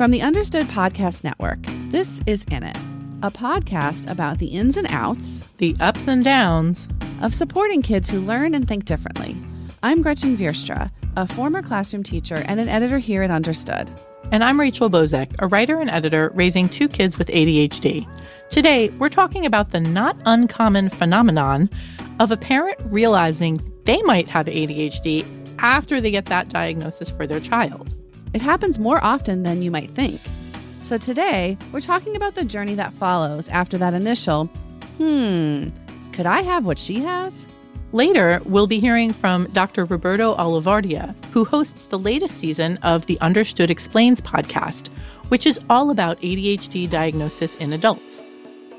[0.00, 1.58] From the Understood Podcast Network,
[1.90, 2.76] this is In It,
[3.22, 6.88] a podcast about the ins and outs, the ups and downs
[7.20, 9.36] of supporting kids who learn and think differently.
[9.82, 13.90] I'm Gretchen Vierstra, a former classroom teacher and an editor here at Understood.
[14.32, 18.08] And I'm Rachel Bozek, a writer and editor raising two kids with ADHD.
[18.48, 21.68] Today, we're talking about the not uncommon phenomenon
[22.20, 25.26] of a parent realizing they might have ADHD
[25.58, 27.99] after they get that diagnosis for their child.
[28.32, 30.20] It happens more often than you might think.
[30.82, 34.46] So today, we're talking about the journey that follows after that initial,
[34.98, 35.68] hmm,
[36.12, 37.46] could I have what she has?
[37.92, 39.84] Later, we'll be hearing from Dr.
[39.84, 44.88] Roberto Olivardia, who hosts the latest season of the Understood Explains podcast,
[45.28, 48.22] which is all about ADHD diagnosis in adults.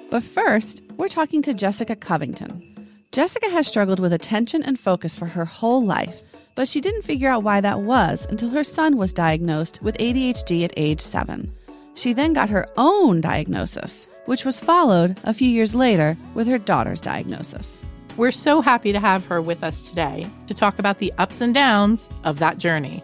[0.10, 2.71] But first, we're talking to Jessica Covington.
[3.12, 6.24] Jessica has struggled with attention and focus for her whole life
[6.56, 10.64] but she didn't figure out why that was until her son was diagnosed with ADHD
[10.64, 11.52] at age seven.
[11.96, 16.58] She then got her own diagnosis, which was followed a few years later with her
[16.58, 17.86] daughter's diagnosis.
[18.18, 21.54] We're so happy to have her with us today to talk about the ups and
[21.54, 23.04] downs of that journey.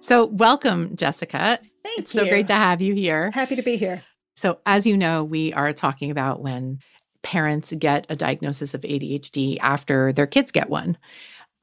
[0.00, 1.58] So, welcome, Jessica.
[1.82, 2.20] Thank it's you.
[2.20, 3.30] so great to have you here.
[3.30, 4.02] Happy to be here.
[4.36, 6.80] So, as you know, we are talking about when
[7.24, 10.96] parents get a diagnosis of ADHD after their kids get one.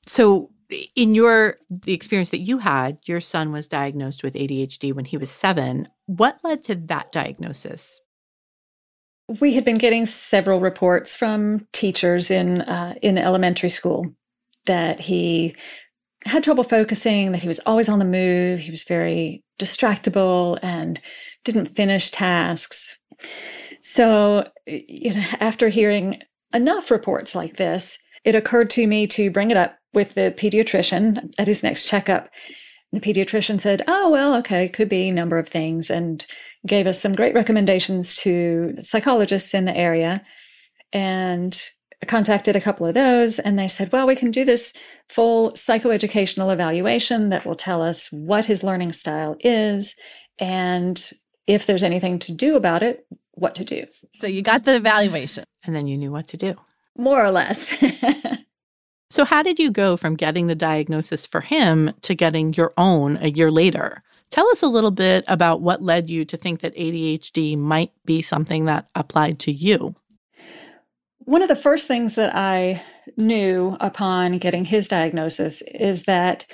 [0.06, 0.50] So,
[0.96, 5.18] in your the experience that you had, your son was diagnosed with ADHD when he
[5.18, 5.88] was 7.
[6.08, 8.00] What led to that diagnosis?
[9.40, 14.14] We had been getting several reports from teachers in uh, in elementary school
[14.66, 15.56] that he
[16.26, 21.00] had trouble focusing, that he was always on the move, he was very distractible and
[21.44, 23.00] didn't finish tasks.
[23.82, 26.22] So, you know, after hearing
[26.54, 31.34] enough reports like this, it occurred to me to bring it up with the pediatrician
[31.40, 32.30] at his next checkup.
[32.92, 36.26] The pediatrician said, Oh, well, okay, could be a number of things, and
[36.68, 40.24] gave us some great recommendations to psychologists in the area.
[40.94, 41.60] And
[42.08, 44.74] contacted a couple of those, and they said, Well, we can do this
[45.10, 49.96] full psychoeducational evaluation that will tell us what his learning style is
[50.40, 51.12] and
[51.48, 53.86] if there's anything to do about it, what to do.
[54.16, 55.44] So you got the evaluation.
[55.64, 56.56] And then you knew what to do.
[56.98, 57.76] More or less.
[59.12, 63.18] So, how did you go from getting the diagnosis for him to getting your own
[63.18, 64.04] a year later?
[64.30, 68.22] Tell us a little bit about what led you to think that ADHD might be
[68.22, 69.96] something that applied to you.
[71.26, 72.82] One of the first things that I
[73.18, 76.46] knew upon getting his diagnosis is that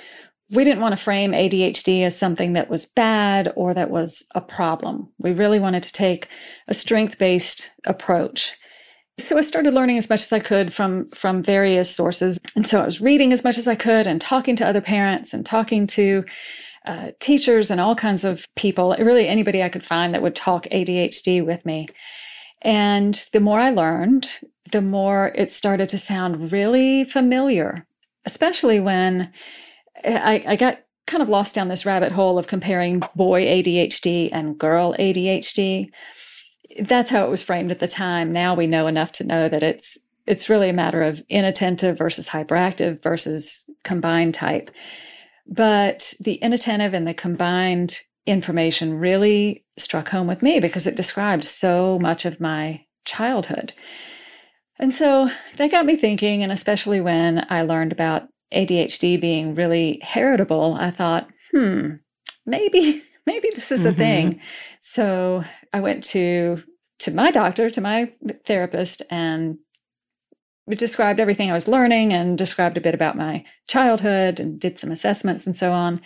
[0.50, 4.40] we didn't want to frame ADHD as something that was bad or that was a
[4.40, 5.08] problem.
[5.18, 6.28] We really wanted to take
[6.68, 8.54] a strength based approach.
[9.18, 12.80] So I started learning as much as I could from from various sources, and so
[12.80, 15.88] I was reading as much as I could, and talking to other parents, and talking
[15.88, 16.24] to
[16.86, 18.94] uh, teachers, and all kinds of people.
[18.96, 21.88] Really, anybody I could find that would talk ADHD with me.
[22.62, 24.28] And the more I learned,
[24.70, 27.86] the more it started to sound really familiar,
[28.24, 29.32] especially when
[30.04, 34.58] I, I got kind of lost down this rabbit hole of comparing boy ADHD and
[34.58, 35.90] girl ADHD
[36.78, 38.32] that's how it was framed at the time.
[38.32, 42.28] Now we know enough to know that it's it's really a matter of inattentive versus
[42.28, 44.70] hyperactive versus combined type.
[45.46, 51.44] But the inattentive and the combined information really struck home with me because it described
[51.44, 53.72] so much of my childhood.
[54.78, 60.00] And so that got me thinking, and especially when I learned about ADHD being really
[60.02, 61.96] heritable, I thought, hmm,
[62.46, 63.88] maybe maybe this is mm-hmm.
[63.90, 64.40] a thing.
[64.80, 66.62] So I went to
[67.00, 68.12] to my doctor, to my
[68.44, 69.58] therapist, and
[70.68, 74.90] described everything I was learning and described a bit about my childhood and did some
[74.90, 76.00] assessments and so on.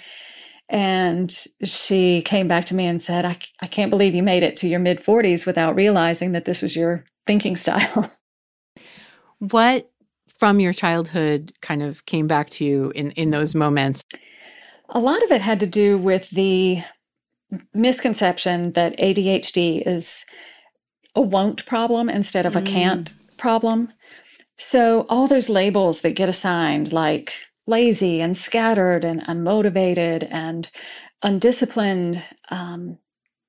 [0.69, 4.57] And she came back to me and said, I, I can't believe you made it
[4.59, 8.11] to your mid 40s without realizing that this was your thinking style.
[9.51, 9.91] What
[10.39, 14.03] from your childhood kind of came back to you in, in those moments?
[14.91, 16.83] A lot of it had to do with the
[17.75, 20.25] misconception that ADHD is
[21.15, 23.37] a won't problem instead of a can't mm.
[23.37, 23.93] problem.
[24.59, 27.33] So, all those labels that get assigned, like
[27.67, 30.71] lazy and scattered and unmotivated and
[31.23, 32.99] undisciplined, um,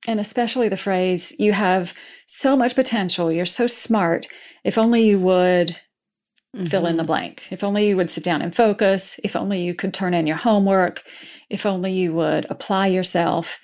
[0.08, 1.94] and especially the phrase, you have
[2.28, 4.28] so much potential, you're so smart,
[4.64, 5.78] if only you would
[6.56, 6.66] mm-hmm.
[6.66, 7.08] fill in the mm-hmm.
[7.08, 10.28] blank, if only you would sit down and focus, if only you could turn in
[10.28, 11.04] your homework,
[11.50, 13.60] if only you would apply yourself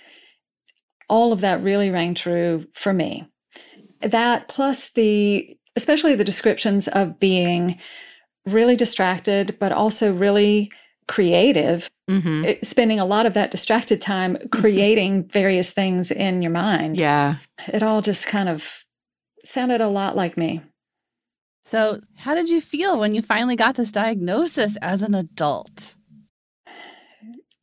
[1.10, 3.28] all of that really rang true for me.
[4.02, 7.80] That plus the, especially the descriptions of being
[8.46, 10.72] really distracted, but also really
[11.08, 12.44] creative, Mm-hmm.
[12.44, 16.98] it- spending a lot of that distracted time creating various things in your mind.
[16.98, 17.36] Yeah.
[17.68, 18.84] It all just kind of
[19.46, 20.62] sounded a lot like me.
[21.69, 25.94] So, how did you feel when you finally got this diagnosis as an adult?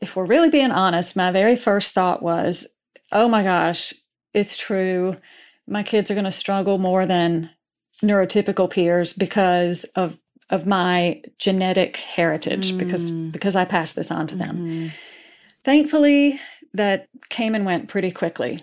[0.00, 2.68] If we're really being honest, my very first thought was,
[3.10, 3.92] oh my gosh,
[4.32, 5.14] it's true.
[5.66, 7.50] My kids are going to struggle more than
[8.00, 10.16] neurotypical peers because of
[10.50, 13.32] of my genetic heritage because Mm.
[13.32, 14.56] because I passed this on to them.
[14.56, 14.90] Mhm.
[15.64, 16.38] Thankfully,
[16.74, 18.60] that came and went pretty quickly.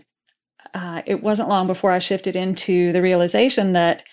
[0.73, 4.03] Uh, it wasn't long before I shifted into the realization that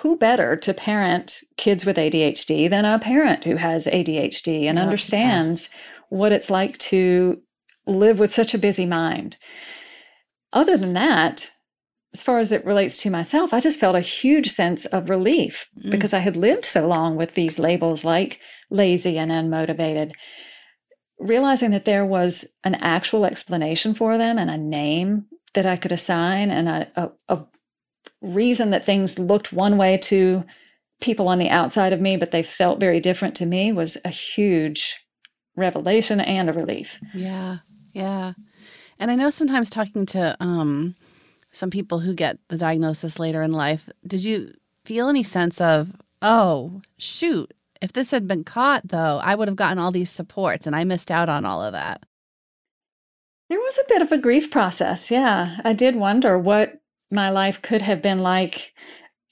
[0.00, 5.68] who better to parent kids with ADHD than a parent who has ADHD and understands
[6.08, 7.40] what it's like to
[7.86, 9.36] live with such a busy mind.
[10.52, 11.50] Other than that,
[12.14, 15.68] as far as it relates to myself, I just felt a huge sense of relief
[15.78, 15.90] Mm.
[15.90, 18.38] because I had lived so long with these labels like
[18.70, 20.12] lazy and unmotivated.
[21.18, 25.92] Realizing that there was an actual explanation for them and a name that I could
[25.92, 27.44] assign and a, a, a
[28.22, 30.44] reason that things looked one way to
[31.00, 34.08] people on the outside of me, but they felt very different to me was a
[34.08, 35.04] huge
[35.56, 36.98] revelation and a relief.
[37.12, 37.58] Yeah.
[37.92, 38.32] Yeah.
[38.98, 40.94] And I know sometimes talking to um
[41.50, 44.54] some people who get the diagnosis later in life, did you
[44.86, 45.92] feel any sense of,
[46.22, 47.52] oh, shoot,
[47.82, 50.84] if this had been caught though, I would have gotten all these supports and I
[50.84, 52.04] missed out on all of that.
[53.50, 55.10] There was a bit of a grief process.
[55.10, 55.58] Yeah.
[55.64, 56.81] I did wonder what
[57.12, 58.72] my life could have been like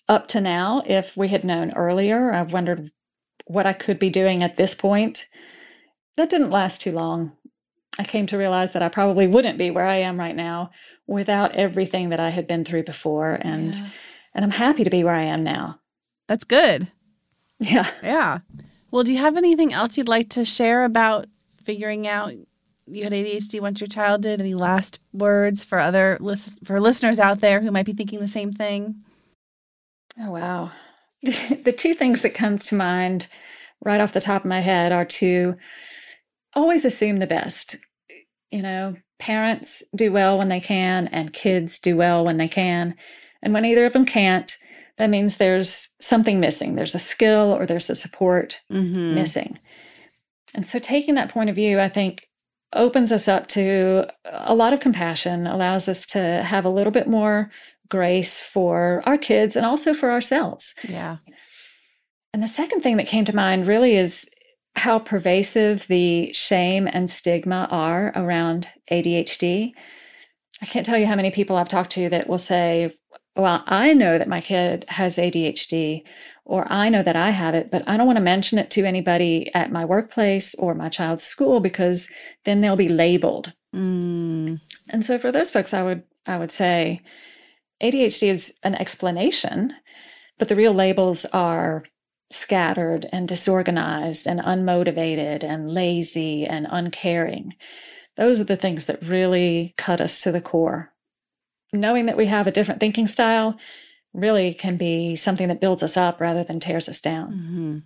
[0.09, 2.33] up to now if we had known earlier.
[2.33, 2.91] I've wondered
[3.47, 5.27] what I could be doing at this point.
[6.17, 7.33] That didn't last too long.
[7.99, 10.71] I came to realize that I probably wouldn't be where I am right now
[11.07, 13.89] without everything that I had been through before and Yeah.
[14.35, 15.81] and I'm happy to be where I am now.
[16.29, 16.89] That's good.
[17.59, 17.89] Yeah.
[18.03, 18.39] Yeah.
[18.91, 21.27] Well, do you have anything else you'd like to share about
[21.65, 22.33] figuring out
[22.91, 24.41] you had ADHD once your child did?
[24.41, 28.27] Any last words for other lis- for listeners out there who might be thinking the
[28.27, 28.97] same thing?
[30.21, 30.71] Oh, wow.
[31.23, 33.29] The two things that come to mind
[33.85, 35.55] right off the top of my head are to
[36.55, 37.77] always assume the best.
[38.51, 42.95] You know, parents do well when they can, and kids do well when they can.
[43.43, 44.57] And when either of them can't,
[44.99, 46.75] that means there's something missing.
[46.75, 49.15] There's a skill or there's a support Mm-hmm.
[49.15, 49.59] missing.
[50.55, 52.29] And so taking that point of view, I think
[52.73, 57.09] opens us up to a lot of compassion, allows us to have a little bit
[57.09, 57.51] more
[57.89, 60.75] grace for our kids and also for ourselves.
[60.89, 61.17] Yeah.
[62.33, 64.29] And the second thing that came to mind really is
[64.77, 69.73] how pervasive the shame and stigma are around ADHD.
[70.63, 72.95] I can't tell you how many people I've talked to that will say,
[73.37, 76.03] Well, I know that my kid has ADHD,
[76.45, 78.85] or I know that I have it, but I don't want to mention it to
[78.85, 82.11] anybody at my workplace or my child's school because
[82.45, 83.53] then they'll be labeled.
[83.75, 84.61] Mm.
[84.89, 87.03] And so for those folks, I would I would say
[87.83, 89.73] ADHD is an explanation,
[90.39, 91.85] but the real labels are
[92.31, 97.55] scattered and disorganized and unmotivated and lazy and uncaring.
[98.17, 100.93] Those are the things that really cut us to the core.
[101.73, 103.57] Knowing that we have a different thinking style
[104.13, 107.33] really can be something that builds us up rather than tears us down.
[107.33, 107.79] hmm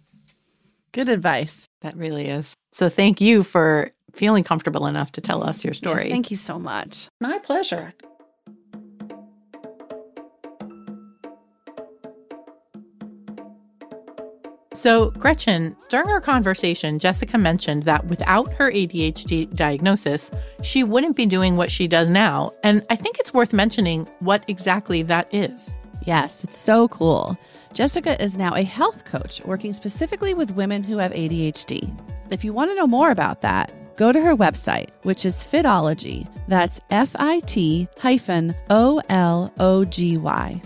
[0.93, 1.67] Good advice.
[1.81, 2.55] That really is.
[2.71, 6.09] So thank you for feeling comfortable enough to tell us your Yes, story.
[6.09, 7.09] thank you so much.
[7.21, 7.93] My pleasure.
[14.75, 21.27] So, Gretchen, during our conversation, Jessica mentioned that without her ADHD diagnosis, she wouldn't be
[21.27, 22.51] doing what she does now.
[22.65, 25.73] And I think it's worth mentioning what exactly that is.
[26.05, 27.39] Yes, it's so cool.
[27.73, 31.97] Jessica is now a health coach working specifically with women who have ADHD.
[32.31, 36.29] If you want to know more about that, go to her website, which is Fitology.
[36.49, 40.61] That's F I T hyphen O L O G Y.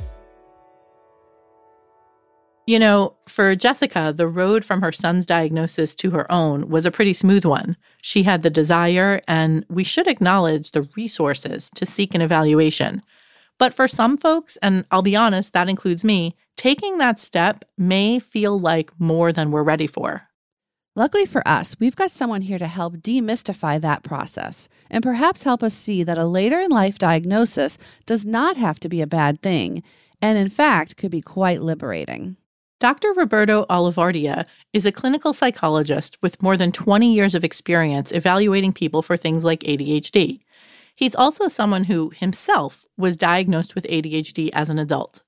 [2.68, 6.90] You know, for Jessica, the road from her son's diagnosis to her own was a
[6.90, 7.78] pretty smooth one.
[8.02, 13.00] She had the desire, and we should acknowledge the resources to seek an evaluation.
[13.56, 18.18] But for some folks, and I'll be honest, that includes me, taking that step may
[18.18, 20.24] feel like more than we're ready for.
[20.94, 25.62] Luckily for us, we've got someone here to help demystify that process and perhaps help
[25.62, 29.40] us see that a later in life diagnosis does not have to be a bad
[29.40, 29.82] thing,
[30.20, 32.36] and in fact could be quite liberating.
[32.80, 33.12] Dr.
[33.12, 39.02] Roberto Olivardia is a clinical psychologist with more than 20 years of experience evaluating people
[39.02, 40.40] for things like ADHD.
[40.94, 45.24] He's also someone who himself was diagnosed with ADHD as an adult.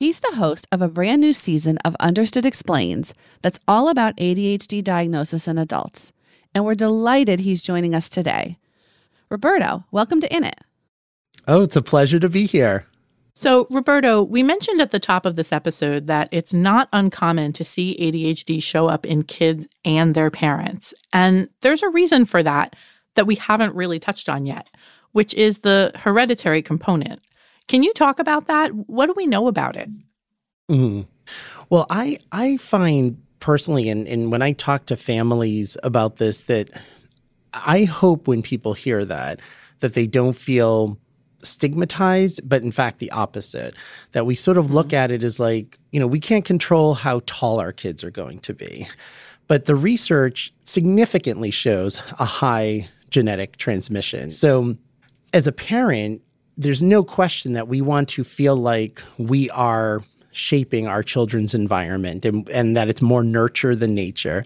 [0.00, 4.82] He's the host of a brand new season of Understood Explains that's all about ADHD
[4.82, 6.12] diagnosis in adults.
[6.54, 8.56] and we're delighted he's joining us today.
[9.28, 10.58] Roberto, welcome to In It.
[11.46, 12.86] Oh, it's a pleasure to be here.
[13.38, 17.66] So, Roberto, we mentioned at the top of this episode that it's not uncommon to
[17.66, 20.94] see ADHD show up in kids and their parents.
[21.12, 22.74] And there's a reason for that
[23.14, 24.70] that we haven't really touched on yet,
[25.12, 27.20] which is the hereditary component.
[27.68, 28.70] Can you talk about that?
[28.74, 29.90] What do we know about it?
[30.70, 31.06] Mm.
[31.68, 36.70] Well, I I find personally, and, and when I talk to families about this, that
[37.52, 39.40] I hope when people hear that,
[39.80, 40.98] that they don't feel
[41.42, 43.74] stigmatized, but in fact, the opposite.
[44.12, 44.96] That we sort of look mm-hmm.
[44.96, 48.40] at it as like, you know, we can't control how tall our kids are going
[48.40, 48.88] to be.
[49.48, 54.30] But the research significantly shows a high genetic transmission.
[54.30, 54.76] So,
[55.32, 56.22] as a parent,
[56.56, 60.02] there's no question that we want to feel like we are
[60.32, 64.44] shaping our children's environment and, and that it's more nurture than nature.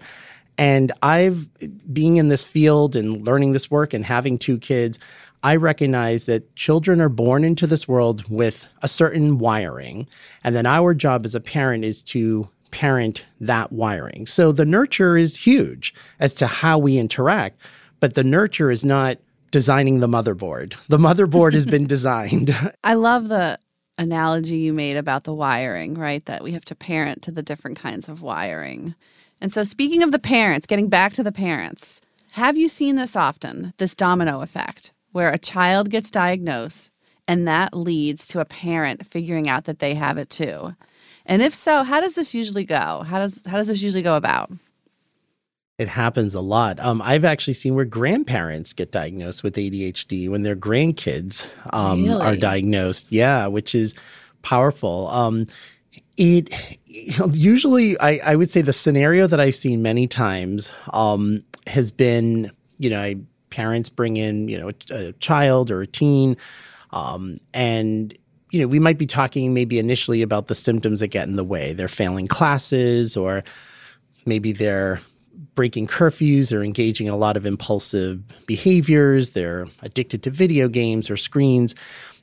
[0.57, 1.47] And I've
[1.91, 4.99] being in this field and learning this work and having two kids,
[5.43, 10.07] I recognize that children are born into this world with a certain wiring.
[10.43, 14.25] And then our job as a parent is to parent that wiring.
[14.25, 17.59] So the nurture is huge as to how we interact,
[17.99, 19.17] but the nurture is not
[19.51, 20.75] designing the motherboard.
[20.87, 22.55] The motherboard has been designed.
[22.83, 23.59] I love the
[23.97, 26.25] analogy you made about the wiring, right?
[26.25, 28.95] That we have to parent to the different kinds of wiring.
[29.41, 31.99] And so, speaking of the parents, getting back to the parents,
[32.31, 36.91] have you seen this often, this domino effect, where a child gets diagnosed
[37.27, 40.75] and that leads to a parent figuring out that they have it too?
[41.25, 43.03] And if so, how does this usually go?
[43.05, 44.51] How does how does this usually go about?
[45.77, 46.79] It happens a lot.
[46.79, 52.21] Um, I've actually seen where grandparents get diagnosed with ADHD when their grandkids um, really?
[52.21, 53.11] are diagnosed.
[53.11, 53.95] Yeah, which is
[54.43, 55.07] powerful.
[55.07, 55.47] Um,
[56.17, 56.53] it
[57.31, 62.51] usually, I, I, would say, the scenario that I've seen many times um, has been,
[62.77, 63.15] you know,
[63.51, 66.37] parents bring in, you know, a, a child or a teen,
[66.91, 68.17] um, and
[68.51, 71.43] you know, we might be talking maybe initially about the symptoms that get in the
[71.43, 71.71] way.
[71.71, 73.43] They're failing classes, or
[74.25, 74.99] maybe they're
[75.55, 79.31] breaking curfews or engaging in a lot of impulsive behaviors.
[79.31, 81.75] They're addicted to video games or screens.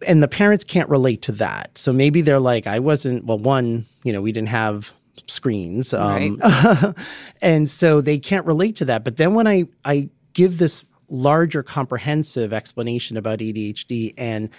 [0.06, 1.76] And the parents can't relate to that.
[1.76, 4.92] So maybe they're like, I wasn't, well, one, you know, we didn't have
[5.26, 5.92] screens.
[5.92, 6.94] Um, right.
[7.42, 9.04] and so they can't relate to that.
[9.04, 14.50] But then when I, I give this larger comprehensive explanation about ADHD and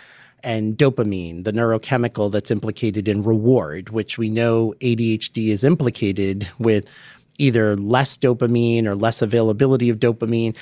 [0.42, 6.90] and dopamine, the neurochemical that's implicated in reward, which we know ADHD is implicated with
[7.38, 10.56] either less dopamine or less availability of dopamine,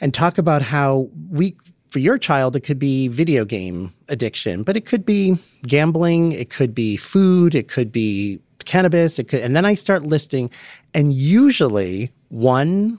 [0.00, 1.56] and talk about how we
[1.90, 6.50] for your child, it could be video game addiction, but it could be gambling, it
[6.50, 10.50] could be food, it could be cannabis, it could, and then I start listing,
[10.92, 12.98] and usually one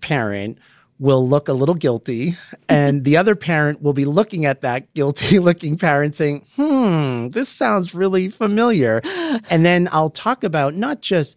[0.00, 0.58] parent
[1.00, 2.34] will look a little guilty,
[2.68, 7.48] and the other parent will be looking at that guilty looking parent saying, hmm, this
[7.48, 9.00] sounds really familiar.
[9.48, 11.36] And then I'll talk about not just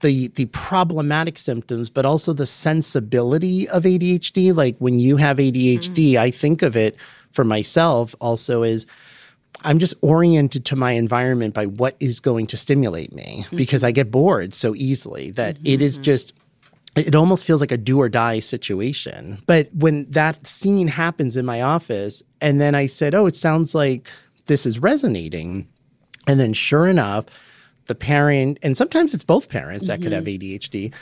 [0.00, 4.54] the the problematic symptoms, but also the sensibility of ADHD.
[4.54, 6.22] Like when you have ADHD, mm-hmm.
[6.22, 6.96] I think of it
[7.32, 8.86] for myself also as
[9.62, 13.56] I'm just oriented to my environment by what is going to stimulate me mm-hmm.
[13.56, 15.66] because I get bored so easily that mm-hmm.
[15.66, 16.04] it is mm-hmm.
[16.04, 16.32] just
[16.96, 19.38] it almost feels like a do or die situation.
[19.46, 23.74] But when that scene happens in my office, and then I said, Oh, it sounds
[23.74, 24.10] like
[24.46, 25.68] this is resonating.
[26.26, 27.26] And then sure enough,
[27.86, 30.02] the parent, and sometimes it's both parents that mm-hmm.
[30.04, 30.42] could have mm-hmm.
[30.42, 30.94] ADHD,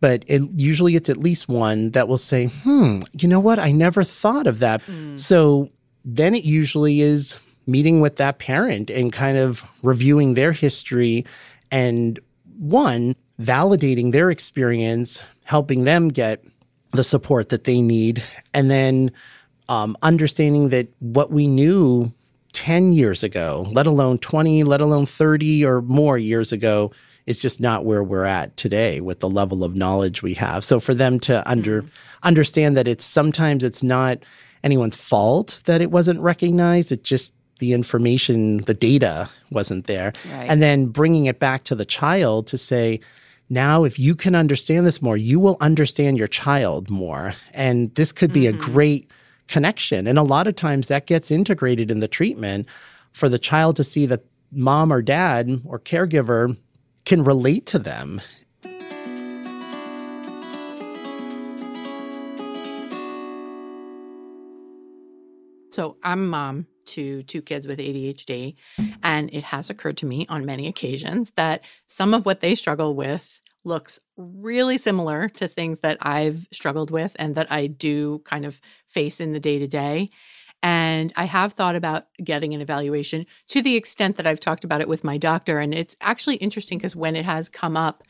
[0.00, 3.58] but it, usually it's at least one that will say, hmm, you know what?
[3.58, 4.82] I never thought of that.
[4.82, 5.18] Mm.
[5.18, 5.70] So
[6.04, 11.24] then it usually is meeting with that parent and kind of reviewing their history
[11.70, 12.18] and
[12.58, 15.20] one, validating their experience,
[15.52, 16.42] helping them get
[16.92, 19.12] the support that they need, and then
[19.68, 22.10] um, understanding that what we knew
[22.52, 26.90] 10 years ago, let alone 20, let alone 30 or more years ago,
[27.26, 30.64] is just not where we're at today with the level of knowledge we have.
[30.64, 31.88] So for them to under mm.
[32.22, 34.20] understand that it's sometimes it's not
[34.64, 40.14] anyone's fault that it wasn't recognized, it just the information, the data wasn't there.
[40.32, 40.48] Right.
[40.48, 43.00] And then bringing it back to the child to say,
[43.52, 47.34] now if you can understand this more, you will understand your child more.
[47.52, 48.58] And this could be mm-hmm.
[48.58, 49.10] a great
[49.46, 50.06] connection.
[50.06, 52.66] And a lot of times that gets integrated in the treatment
[53.12, 56.56] for the child to see that mom or dad or caregiver
[57.04, 58.22] can relate to them.
[65.72, 68.54] So I'm mom to two kids with ADHD,
[69.02, 72.94] and it has occurred to me on many occasions that some of what they struggle
[72.94, 78.44] with looks really similar to things that I've struggled with and that I do kind
[78.44, 80.08] of face in the day to day.
[80.62, 84.80] And I have thought about getting an evaluation to the extent that I've talked about
[84.80, 85.58] it with my doctor.
[85.58, 88.04] And it's actually interesting because when it has come up,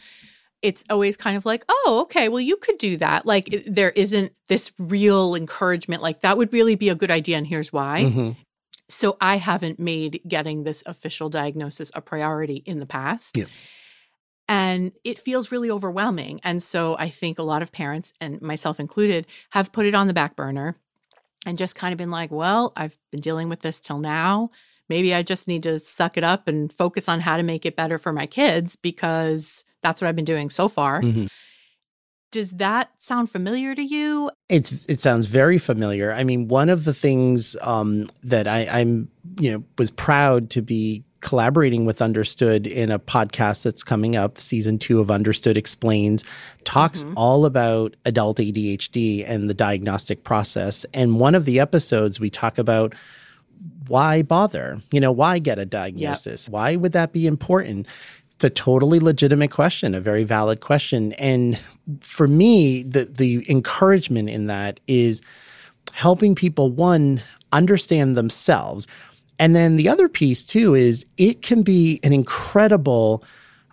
[0.61, 3.27] it's always kind of like, oh, okay, well, you could do that.
[3.27, 7.37] Like, it, there isn't this real encouragement, like, that would really be a good idea.
[7.37, 8.03] And here's why.
[8.03, 8.31] Mm-hmm.
[8.89, 13.37] So I haven't made getting this official diagnosis a priority in the past.
[13.37, 13.47] Yeah.
[14.53, 16.39] And it feels really overwhelming.
[16.45, 20.09] And so I think a lot of parents, and myself included, have put it on
[20.09, 20.77] the back burner
[21.47, 24.51] and just kind of been like, well, I've been dealing with this till now.
[24.91, 27.77] Maybe I just need to suck it up and focus on how to make it
[27.77, 31.01] better for my kids because that's what I've been doing so far.
[31.01, 31.29] Mm-hmm.
[32.31, 34.31] Does that sound familiar to you?
[34.51, 36.13] It's it sounds very familiar.
[36.13, 39.09] I mean, one of the things um, that I, I'm
[39.41, 44.37] you know was proud to be collaborating with Understood in a podcast that's coming up.
[44.37, 46.25] Season two of Understood Explains
[46.64, 47.14] talks mm-hmm.
[47.17, 50.85] all about adult ADHD and the diagnostic process.
[50.93, 52.95] And one of the episodes, we talk about
[53.87, 54.81] why bother?
[54.91, 56.47] You know, why get a diagnosis?
[56.47, 56.52] Yep.
[56.52, 57.87] Why would that be important?
[58.35, 61.12] It's a totally legitimate question, a very valid question.
[61.14, 61.59] And
[62.00, 65.23] for me, the the encouragement in that is
[65.93, 68.87] helping people one understand themselves
[69.39, 73.25] and then the other piece too is it can be an incredible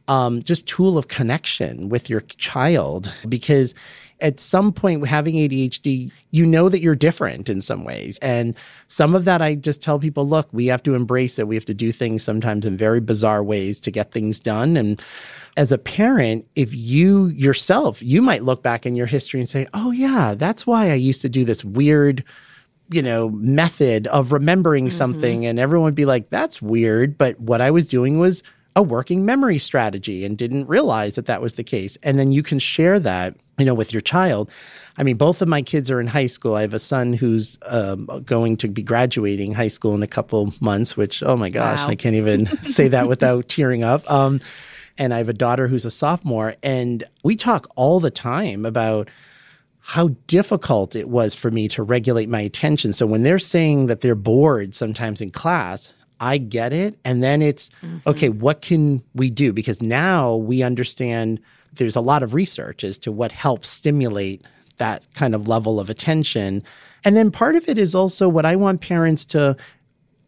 [0.07, 3.75] um, just tool of connection with your child because
[4.21, 8.17] at some point having ADHD, you know that you're different in some ways.
[8.19, 8.55] And
[8.87, 11.47] some of that I just tell people, look, we have to embrace it.
[11.47, 14.75] We have to do things sometimes in very bizarre ways to get things done.
[14.77, 15.01] And
[15.57, 19.67] as a parent, if you yourself, you might look back in your history and say,
[19.73, 22.23] oh, yeah, that's why I used to do this weird
[22.91, 24.97] you know, method of remembering mm-hmm.
[24.97, 25.45] something.
[25.45, 27.17] And everyone would be like, that's weird.
[27.17, 28.43] But what I was doing was
[28.75, 31.97] a working memory strategy and didn't realize that that was the case.
[32.03, 34.49] And then you can share that, you know, with your child.
[34.97, 36.55] I mean, both of my kids are in high school.
[36.55, 40.53] I have a son who's um, going to be graduating high school in a couple
[40.61, 41.87] months, which, oh my gosh, wow.
[41.87, 44.09] I can't even say that without tearing up.
[44.09, 44.39] Um,
[44.97, 46.55] and I have a daughter who's a sophomore.
[46.61, 49.09] And we talk all the time about,
[49.89, 52.93] how difficult it was for me to regulate my attention.
[52.93, 56.99] So when they're saying that they're bored sometimes in class, I get it.
[57.03, 58.07] And then it's, mm-hmm.
[58.07, 59.51] okay, what can we do?
[59.51, 61.39] Because now we understand
[61.73, 64.45] there's a lot of research as to what helps stimulate
[64.77, 66.63] that kind of level of attention.
[67.03, 69.57] And then part of it is also what I want parents to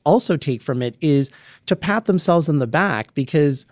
[0.06, 1.30] also take from it is
[1.68, 3.68] to pat themselves on the back because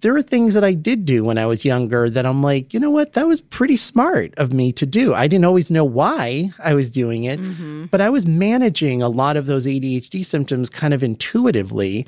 [0.00, 2.80] there are things that I did do when I was younger that I'm like, you
[2.80, 5.14] know what, that was pretty smart of me to do.
[5.14, 7.86] I didn't always know why I was doing it, mm-hmm.
[7.86, 12.06] but I was managing a lot of those ADHD symptoms kind of intuitively.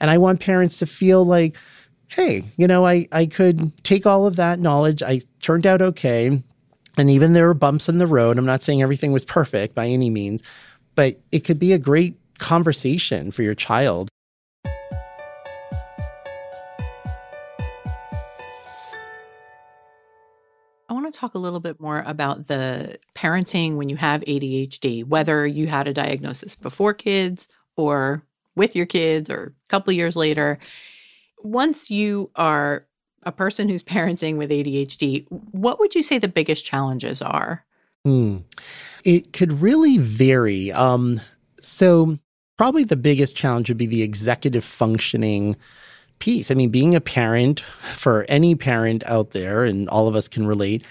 [0.00, 1.56] And I want parents to feel like,
[2.08, 5.02] hey, you know, I, I could take all of that knowledge.
[5.02, 6.42] I turned out okay.
[6.96, 8.38] And even there were bumps in the road.
[8.38, 10.42] I'm not saying everything was perfect by any means,
[10.96, 14.10] but it could be a great conversation for your child
[21.20, 25.86] talk a little bit more about the parenting when you have ADHD, whether you had
[25.86, 28.24] a diagnosis before kids or
[28.56, 30.58] with your kids or a couple years later.
[31.42, 32.86] Once you are
[33.24, 37.64] a person who's parenting with ADHD, what would you say the biggest challenges are?
[38.06, 38.44] Mm.
[39.04, 40.72] It could really vary.
[40.72, 41.20] Um,
[41.58, 42.18] so,
[42.56, 45.56] probably the biggest challenge would be the executive functioning
[46.18, 46.50] piece.
[46.50, 50.46] I mean, being a parent for any parent out there, and all of us can
[50.46, 50.82] relate,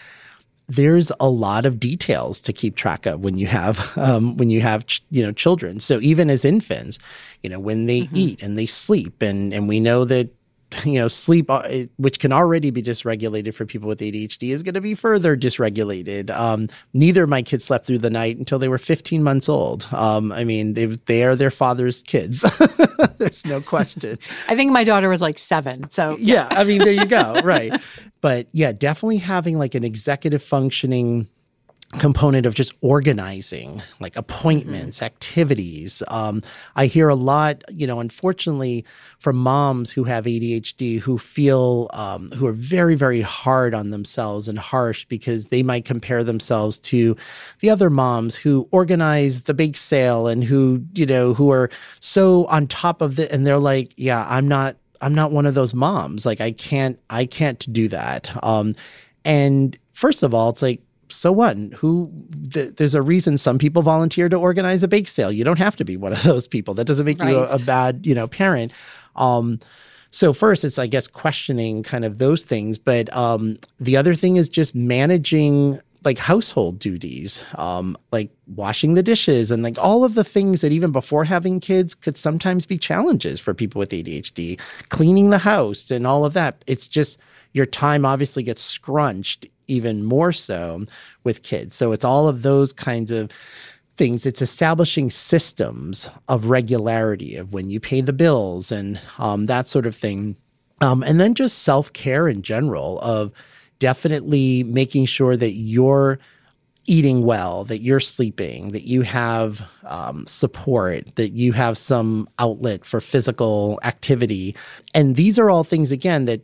[0.70, 4.62] there's a lot of details to keep track of when you have um, when you
[4.62, 5.80] have ch- you know children.
[5.80, 7.00] So even as infants,
[7.44, 8.16] you know when they mm-hmm.
[8.16, 10.30] eat and they sleep, and and we know that
[10.86, 14.76] you know, sleep, uh, which can already be dysregulated for people with ADHD, is going
[14.76, 16.30] to be further dysregulated.
[16.30, 19.88] Um, neither of my kids slept through the night until they were 15 months old.
[19.92, 22.42] Um, I mean, they they are their father's kids.
[23.18, 24.18] There's no question.
[24.48, 25.90] I think my daughter was like seven.
[25.90, 27.42] So yeah, yeah I mean, there you go.
[27.42, 27.80] Right.
[28.22, 31.28] But yeah, definitely having like an executive functioning
[31.98, 35.06] component of just organizing like appointments mm-hmm.
[35.06, 36.04] activities.
[36.08, 36.44] Um,
[36.76, 38.86] i hear a lot you know unfortunately
[39.18, 44.48] from moms who have adhd who feel um, who are very very hard on themselves
[44.48, 47.16] and harsh because they might compare themselves to
[47.60, 52.46] the other moms who organize the bake sale and who you know who are so
[52.46, 55.74] on top of it and they're like yeah i'm not i'm not one of those
[55.74, 56.26] moms.
[56.26, 58.32] Like i can't i can't do that.
[58.44, 58.76] Um,
[59.26, 61.58] and first of all it's like so what?
[61.58, 62.12] Who?
[62.52, 65.32] Th- there's a reason some people volunteer to organize a bake sale.
[65.32, 66.74] You don't have to be one of those people.
[66.76, 67.32] That doesn't make right.
[67.32, 68.72] you a, a, bad, you know, parent.
[69.16, 69.60] Um,
[70.12, 74.38] So first, it's I guess questioning kind of those things, but um, the other thing
[74.38, 80.16] is just managing like household duties, um, like washing the dishes and like all of
[80.16, 84.60] the things that even before having kids could sometimes be challenges for people with ADHD,
[84.90, 86.64] cleaning the house and all of that.
[86.68, 87.20] It's just
[87.54, 90.86] your time obviously gets scrunched even more so
[91.24, 91.76] with kids.
[91.76, 93.32] So it's all of those kinds of
[93.98, 94.26] things.
[94.26, 99.86] It's establishing systems of regularity of when you pay the bills and um, that sort
[99.86, 100.38] of thing.
[100.82, 103.34] Um, and then just self care in general of
[103.80, 106.20] definitely making sure that you're
[106.86, 112.84] eating well, that you're sleeping, that you have um, support, that you have some outlet
[112.84, 114.56] for physical activity.
[114.96, 116.42] And these are all things, again, that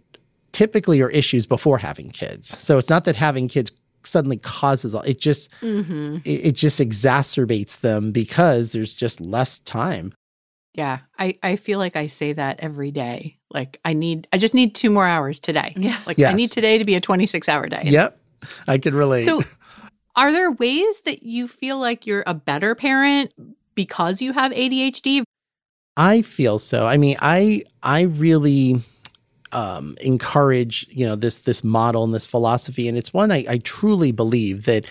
[0.52, 2.58] typically are issues before having kids.
[2.60, 3.72] So it's not that having kids
[4.04, 6.18] suddenly causes all it just mm-hmm.
[6.26, 10.14] it, it just exacerbates them because there's just less time
[10.76, 13.38] yeah, I, I feel like I say that every day.
[13.56, 15.74] Like I need, I just need two more hours today.
[15.78, 15.98] Yeah.
[16.06, 16.34] Like yes.
[16.34, 17.84] I need today to be a 26 hour day.
[17.86, 18.20] Yep.
[18.68, 19.24] I can relate.
[19.24, 19.42] So
[20.16, 23.32] are there ways that you feel like you're a better parent
[23.74, 25.24] because you have ADHD?
[25.96, 26.86] I feel so.
[26.86, 28.82] I mean, I, I really,
[29.54, 32.90] um, encourage, you know, this, this model and this philosophy.
[32.90, 34.86] And it's one I, I truly believe that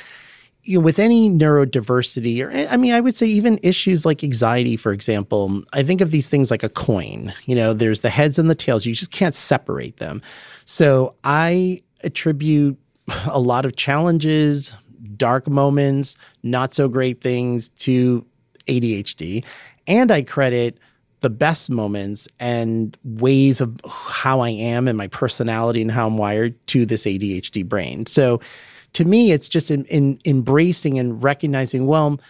[0.65, 4.25] you know, with any neurodiversity, or eh, I mean, I would say even issues like
[4.25, 7.33] anxiety, for example, I think of these things like a coin.
[7.45, 8.87] You know, there's the heads and the tails.
[8.87, 10.23] You just can't separate them.
[10.65, 12.79] So I attribute
[13.27, 14.73] a lot of challenges,
[15.17, 18.25] dark moments, not so great things to
[18.67, 19.45] ADHD.
[19.87, 20.79] And I credit
[21.21, 26.19] the best moments and ways of how I am and my personality and how I'm
[26.19, 28.07] wired to this ADHD brain.
[28.07, 28.41] So,
[28.95, 32.21] to me, it's just in, in embracing and recognizing, well,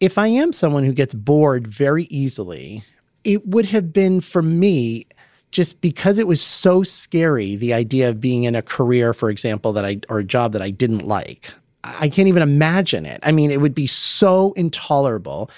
[0.00, 2.82] if I am someone who gets bored very easily,
[3.24, 5.06] it would have been for me
[5.50, 9.72] just because it was so scary the idea of being in a career for example
[9.74, 11.52] that I or a job that I didn't like.
[11.84, 13.20] I can't even imagine it.
[13.22, 15.50] I mean, it would be so intolerable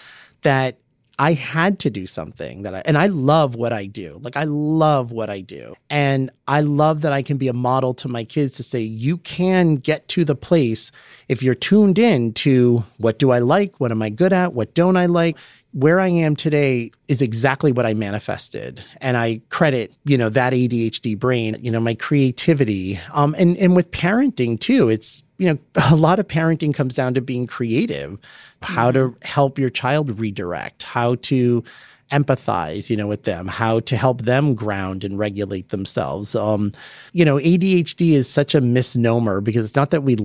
[0.43, 0.79] that
[1.19, 4.19] I had to do something that I, and I love what I do.
[4.23, 5.75] Like, I love what I do.
[5.89, 9.19] And I love that I can be a model to my kids to say, you
[9.19, 10.91] can get to the place
[11.29, 13.79] if you're tuned in to what do I like?
[13.79, 14.55] What am I good at?
[14.55, 15.37] What don't I like?
[15.75, 18.83] Where I am today is exactly what I manifested.
[19.01, 22.99] And I credit, you know, that ADHD brain, you know, my creativity.
[23.13, 25.59] Um, and, and with parenting too, it's, you know,
[25.91, 28.19] a lot of parenting comes down to being creative
[28.63, 29.27] how to mm-hmm.
[29.27, 31.63] help your child redirect, how to
[32.11, 36.35] empathize, you know, with them, how to help them ground and regulate themselves.
[36.35, 36.73] Um,
[37.13, 40.17] you know, ADHD is such a misnomer because it's not that we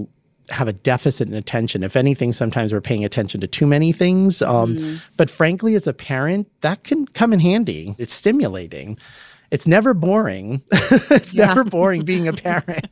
[0.52, 1.84] have a deficit in attention.
[1.84, 4.42] If anything, sometimes we're paying attention to too many things.
[4.42, 4.96] Um, mm-hmm.
[5.18, 7.96] But frankly, as a parent, that can come in handy.
[7.98, 8.98] It's stimulating.
[9.52, 10.62] It's never boring.
[10.72, 11.48] it's yeah.
[11.48, 12.88] never boring being a parent.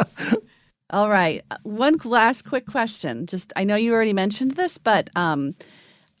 [0.90, 1.42] All right.
[1.62, 3.26] One last quick question.
[3.26, 5.54] Just, I know you already mentioned this, but um,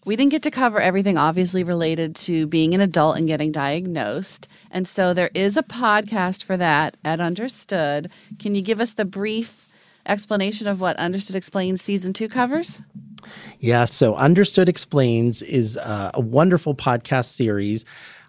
[0.04, 4.48] we didn't get to cover everything obviously related to being an adult and getting diagnosed.
[4.70, 8.10] And so there is a podcast for that at Understood.
[8.38, 9.63] Can you give us the brief
[10.06, 12.82] explanation of what Understood Explains season two covers?
[13.58, 17.84] Yeah, so Understood Explains is uh, a wonderful podcast series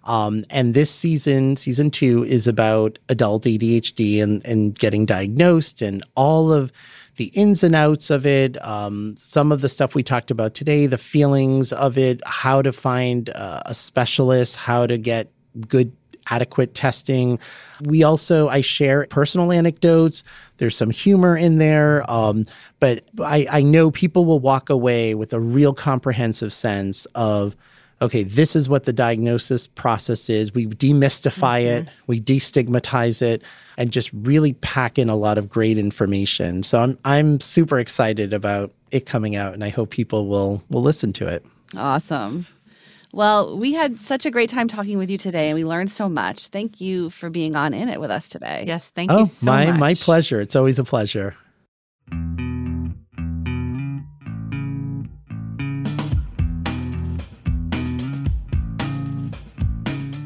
[0.06, 6.02] um, and this season, season two, is about adult ADHD and, and getting diagnosed and
[6.14, 6.72] all of
[7.16, 10.86] the ins and outs of it, um, some of the stuff we talked about today,
[10.86, 15.32] the feelings of it, how to find uh, a specialist, how to get
[15.66, 15.92] good
[16.30, 17.38] adequate testing.
[17.82, 20.24] We also, I share personal anecdotes.
[20.56, 22.08] There's some humor in there.
[22.10, 22.46] Um,
[22.80, 27.56] but I, I know people will walk away with a real comprehensive sense of
[28.00, 30.54] okay, this is what the diagnosis process is.
[30.54, 31.88] We demystify mm-hmm.
[31.88, 33.42] it, we destigmatize it,
[33.78, 36.62] and just really pack in a lot of great information.
[36.62, 40.82] So I'm I'm super excited about it coming out, and I hope people will will
[40.82, 41.44] listen to it.
[41.76, 42.46] Awesome.
[43.16, 46.06] Well, we had such a great time talking with you today, and we learned so
[46.06, 46.48] much.
[46.48, 48.64] Thank you for being on in it with us today.
[48.66, 49.80] Yes, thank oh, you so my, much.
[49.80, 50.38] My pleasure.
[50.38, 51.34] It's always a pleasure.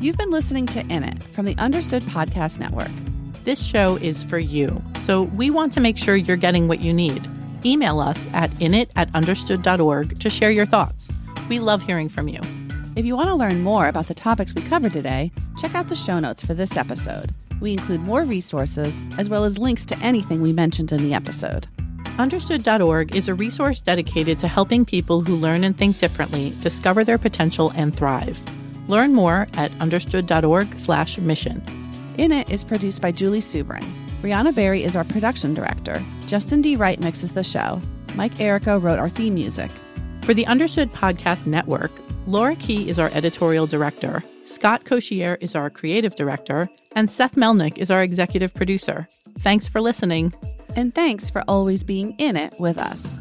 [0.01, 2.91] You've been listening to In It from the Understood Podcast Network.
[3.45, 6.93] This show is for you, so we want to make sure you're getting what you
[6.93, 7.25] need.
[7.65, 11.13] Email us at init at understood.org to share your thoughts.
[11.49, 12.41] We love hearing from you.
[12.97, 15.95] If you want to learn more about the topics we covered today, check out the
[15.95, 17.33] show notes for this episode.
[17.61, 21.69] We include more resources as well as links to anything we mentioned in the episode.
[22.19, 27.17] Understood.org is a resource dedicated to helping people who learn and think differently discover their
[27.17, 28.41] potential and thrive.
[28.89, 31.63] Learn more at understood.org/mission.
[32.19, 33.85] In It is produced by Julie Subrin.
[34.21, 36.03] Brianna Barry is our production director.
[36.27, 36.75] Justin D.
[36.75, 37.81] Wright mixes the show.
[38.17, 39.71] Mike Errico wrote our theme music.
[40.23, 41.93] For the Understood Podcast Network,
[42.31, 47.77] Laura Key is our editorial director, Scott Cocchiere is our creative director, and Seth Melnick
[47.77, 49.09] is our executive producer.
[49.41, 50.33] Thanks for listening.
[50.77, 53.19] And thanks for always being in it with us.